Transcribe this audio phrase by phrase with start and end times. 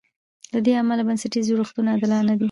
[0.53, 2.39] له دې امله بنسټیز جوړښتونه عادلانه دي.